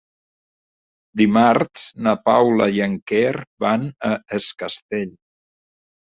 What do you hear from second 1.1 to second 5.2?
Dimarts na Paula i en Quer van a Es Castell.